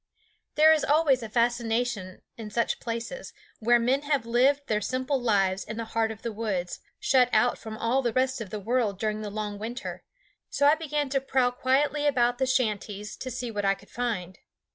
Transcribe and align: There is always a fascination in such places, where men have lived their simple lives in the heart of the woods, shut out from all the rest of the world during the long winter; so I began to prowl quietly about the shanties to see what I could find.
There 0.55 0.73
is 0.73 0.83
always 0.83 1.21
a 1.21 1.29
fascination 1.29 2.23
in 2.35 2.49
such 2.49 2.79
places, 2.79 3.33
where 3.59 3.77
men 3.77 4.01
have 4.01 4.25
lived 4.25 4.65
their 4.65 4.81
simple 4.81 5.21
lives 5.21 5.63
in 5.63 5.77
the 5.77 5.85
heart 5.93 6.09
of 6.09 6.23
the 6.23 6.31
woods, 6.33 6.79
shut 6.99 7.29
out 7.31 7.59
from 7.59 7.77
all 7.77 8.01
the 8.01 8.11
rest 8.11 8.41
of 8.41 8.49
the 8.49 8.59
world 8.59 8.97
during 8.99 9.21
the 9.21 9.29
long 9.29 9.59
winter; 9.59 10.03
so 10.49 10.65
I 10.65 10.73
began 10.73 11.09
to 11.09 11.21
prowl 11.21 11.51
quietly 11.51 12.07
about 12.07 12.39
the 12.39 12.47
shanties 12.47 13.15
to 13.17 13.29
see 13.29 13.51
what 13.51 13.63
I 13.63 13.75
could 13.75 13.91
find. 13.91 14.39